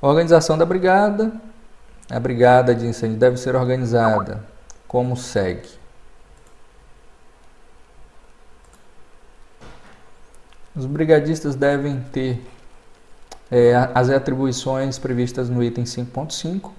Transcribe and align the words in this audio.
Organização 0.00 0.56
da 0.56 0.64
brigada. 0.64 1.32
A 2.08 2.18
brigada 2.18 2.74
de 2.74 2.86
incêndio 2.86 3.18
deve 3.18 3.36
ser 3.36 3.54
organizada 3.54 4.42
como 4.88 5.16
segue. 5.16 5.68
Os 10.74 10.86
brigadistas 10.86 11.54
devem 11.54 12.00
ter 12.12 12.42
é, 13.50 13.74
as 13.94 14.08
atribuições 14.08 14.98
previstas 14.98 15.48
no 15.50 15.62
item 15.62 15.84
5.5 15.84 16.70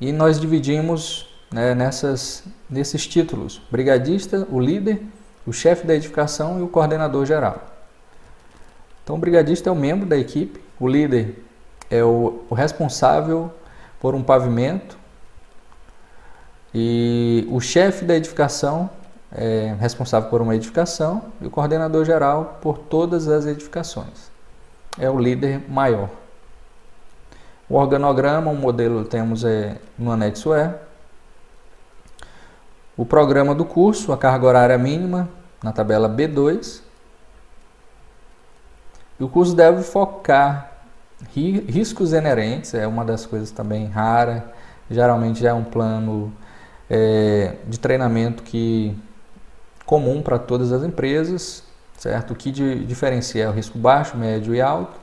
e 0.00 0.12
nós 0.12 0.38
dividimos 0.38 1.34
né, 1.52 1.74
nessas, 1.74 2.44
nesses 2.70 3.06
títulos: 3.06 3.60
brigadista, 3.70 4.46
o 4.50 4.60
líder, 4.60 5.02
o 5.46 5.52
chefe 5.52 5.86
da 5.86 5.94
edificação 5.94 6.58
e 6.58 6.62
o 6.62 6.68
coordenador 6.68 7.26
geral. 7.26 7.62
Então, 9.02 9.16
o 9.16 9.18
brigadista 9.18 9.68
é 9.68 9.72
o 9.72 9.76
membro 9.76 10.06
da 10.06 10.16
equipe, 10.16 10.60
o 10.78 10.88
líder 10.88 11.45
é 11.90 12.02
o, 12.02 12.44
o 12.48 12.54
responsável 12.54 13.52
por 14.00 14.14
um 14.14 14.22
pavimento 14.22 14.98
e 16.74 17.46
o 17.50 17.60
chefe 17.60 18.04
da 18.04 18.14
edificação 18.14 18.90
é 19.32 19.74
responsável 19.80 20.28
por 20.28 20.40
uma 20.40 20.54
edificação 20.54 21.24
e 21.40 21.46
o 21.46 21.50
coordenador 21.50 22.04
geral 22.04 22.58
por 22.60 22.78
todas 22.78 23.28
as 23.28 23.46
edificações. 23.46 24.30
É 24.98 25.10
o 25.10 25.18
líder 25.18 25.62
maior. 25.68 26.08
O 27.68 27.74
organograma, 27.74 28.50
o 28.50 28.54
modelo 28.54 29.04
temos 29.04 29.44
é, 29.44 29.78
no 29.98 30.12
anexo 30.12 30.54
E. 30.54 30.70
O 32.96 33.04
programa 33.04 33.54
do 33.54 33.64
curso, 33.64 34.12
a 34.12 34.16
carga 34.16 34.46
horária 34.46 34.78
mínima, 34.78 35.28
na 35.62 35.72
tabela 35.72 36.08
B2. 36.08 36.80
E 39.18 39.24
o 39.24 39.28
curso 39.28 39.54
deve 39.54 39.82
focar 39.82 40.75
riscos 41.32 42.12
inerentes, 42.12 42.74
é 42.74 42.86
uma 42.86 43.04
das 43.04 43.26
coisas 43.26 43.50
também 43.50 43.86
rara. 43.86 44.52
Geralmente 44.90 45.40
já 45.40 45.50
é 45.50 45.54
um 45.54 45.64
plano 45.64 46.32
é, 46.88 47.56
de 47.66 47.78
treinamento 47.78 48.42
que 48.42 48.96
comum 49.84 50.22
para 50.22 50.38
todas 50.38 50.72
as 50.72 50.82
empresas, 50.82 51.62
certo? 51.96 52.32
O 52.32 52.36
que 52.36 52.50
diferencia 52.50 53.44
é 53.44 53.48
o 53.48 53.52
risco 53.52 53.78
baixo, 53.78 54.16
médio 54.16 54.54
e 54.54 54.60
alto. 54.60 54.96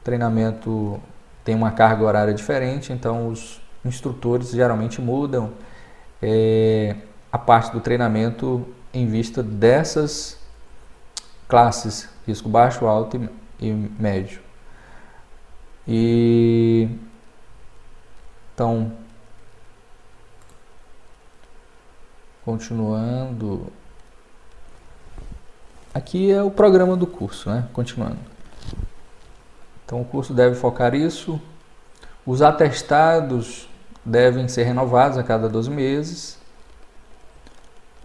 O 0.00 0.04
treinamento 0.04 1.00
tem 1.44 1.54
uma 1.54 1.70
carga 1.70 2.04
horária 2.04 2.34
diferente, 2.34 2.92
então 2.92 3.28
os 3.28 3.60
instrutores 3.84 4.50
geralmente 4.50 5.00
mudam 5.00 5.52
é, 6.22 6.96
a 7.30 7.38
parte 7.38 7.72
do 7.72 7.80
treinamento 7.80 8.66
em 8.92 9.06
vista 9.06 9.42
dessas 9.42 10.38
classes, 11.48 12.08
risco 12.26 12.48
baixo, 12.48 12.86
alto 12.86 13.16
e, 13.60 13.68
e 13.68 13.72
médio. 13.72 14.40
E 15.86 16.88
então 18.54 18.92
continuando 22.44 23.72
aqui 25.92 26.30
é 26.30 26.42
o 26.42 26.50
programa 26.50 26.96
do 26.96 27.06
curso, 27.06 27.50
né? 27.50 27.68
Continuando. 27.72 28.18
Então 29.84 30.00
o 30.00 30.04
curso 30.04 30.32
deve 30.32 30.54
focar 30.54 30.94
isso. 30.94 31.40
Os 32.26 32.40
atestados 32.40 33.68
devem 34.04 34.48
ser 34.48 34.64
renovados 34.64 35.18
a 35.18 35.22
cada 35.22 35.48
12 35.48 35.70
meses. 35.70 36.38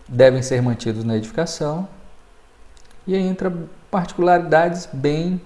Devem 0.08 0.42
ser 0.42 0.62
mantidos 0.62 1.04
na 1.04 1.16
edificação. 1.16 1.88
E 3.08 3.16
aí 3.16 3.22
entra 3.22 3.52
particularidades 3.90 4.88
bem 4.92 5.42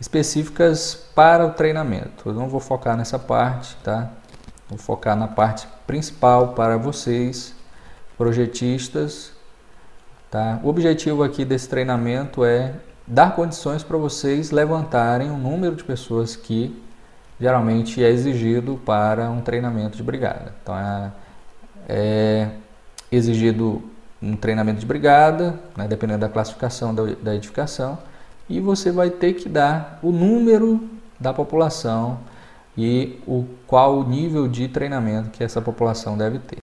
específicas 0.00 0.94
para 1.14 1.46
o 1.46 1.50
treinamento. 1.50 2.30
Eu 2.30 2.32
não 2.32 2.48
vou 2.48 2.58
focar 2.58 2.96
nessa 2.96 3.18
parte, 3.18 3.76
tá? 3.84 4.10
Vou 4.68 4.78
focar 4.78 5.14
na 5.14 5.28
parte 5.28 5.68
principal 5.86 6.48
para 6.54 6.76
vocês, 6.78 7.54
projetistas, 8.16 9.32
tá? 10.30 10.58
O 10.62 10.68
objetivo 10.68 11.22
aqui 11.22 11.44
desse 11.44 11.68
treinamento 11.68 12.44
é 12.44 12.72
dar 13.06 13.34
condições 13.34 13.82
para 13.82 13.98
vocês 13.98 14.50
levantarem 14.50 15.30
o 15.30 15.36
número 15.36 15.76
de 15.76 15.84
pessoas 15.84 16.34
que 16.34 16.82
geralmente 17.38 18.02
é 18.02 18.08
exigido 18.08 18.80
para 18.86 19.30
um 19.30 19.40
treinamento 19.40 19.96
de 19.96 20.02
brigada. 20.02 20.54
Então 20.62 20.78
é, 20.78 21.12
é 21.88 22.50
exigido 23.10 23.82
um 24.22 24.36
treinamento 24.36 24.80
de 24.80 24.86
brigada, 24.86 25.58
né, 25.76 25.88
dependendo 25.88 26.20
da 26.20 26.28
classificação 26.28 26.94
da, 26.94 27.04
da 27.22 27.34
edificação, 27.34 27.98
e 28.50 28.58
você 28.58 28.90
vai 28.90 29.08
ter 29.08 29.34
que 29.34 29.48
dar 29.48 30.00
o 30.02 30.10
número 30.10 30.80
da 31.18 31.32
população 31.32 32.18
e 32.76 33.18
o 33.26 33.46
qual 33.66 33.98
o 33.98 34.04
nível 34.08 34.48
de 34.48 34.66
treinamento 34.66 35.30
que 35.30 35.44
essa 35.44 35.62
população 35.62 36.18
deve 36.18 36.40
ter. 36.40 36.58